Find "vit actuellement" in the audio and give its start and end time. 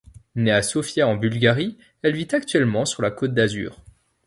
2.15-2.85